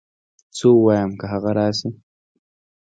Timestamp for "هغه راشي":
1.33-1.89